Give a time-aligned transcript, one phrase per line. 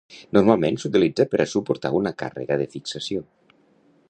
[0.37, 3.27] Normalment s'utilitza per a suportar una càrrega de fixació.